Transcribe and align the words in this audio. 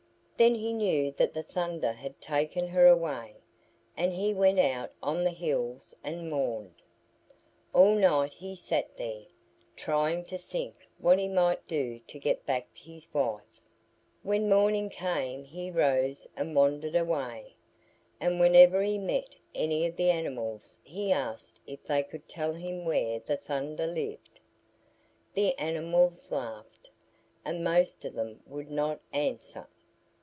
Then 0.43 0.55
he 0.55 0.73
knew 0.73 1.11
that 1.17 1.35
the 1.35 1.43
Thunder 1.43 1.91
had 1.91 2.19
taken 2.19 2.67
her 2.69 2.87
away, 2.87 3.35
and 3.95 4.11
he 4.11 4.33
went 4.33 4.57
out 4.57 4.91
on 5.03 5.23
the 5.23 5.29
hills 5.29 5.95
and 6.03 6.31
mourned. 6.31 6.81
All 7.73 7.93
night 7.93 8.33
he 8.33 8.55
sat 8.55 8.97
there, 8.97 9.25
trying 9.75 10.25
to 10.25 10.39
think 10.39 10.77
what 10.97 11.19
he 11.19 11.27
might 11.27 11.67
do 11.67 11.99
to 12.07 12.17
get 12.17 12.43
back 12.43 12.67
his 12.75 13.07
wife. 13.13 13.43
When 14.23 14.49
morning 14.49 14.89
came 14.89 15.43
he 15.43 15.69
rose 15.69 16.27
and 16.35 16.55
wandered 16.55 16.95
away, 16.95 17.53
and 18.19 18.39
whenever 18.39 18.81
he 18.81 18.97
met 18.97 19.35
any 19.53 19.85
of 19.85 19.95
the 19.95 20.09
animals 20.09 20.79
he 20.83 21.11
asked 21.11 21.59
if 21.67 21.83
they 21.83 22.01
could 22.01 22.27
tell 22.27 22.53
him 22.55 22.83
where 22.83 23.19
the 23.19 23.37
Thunder 23.37 23.85
lived. 23.85 24.39
The 25.35 25.53
animals 25.59 26.31
laughed, 26.31 26.89
and 27.45 27.63
most 27.63 28.03
of 28.05 28.15
them 28.15 28.41
would 28.47 28.71
not 28.71 29.01
answer. 29.13 29.67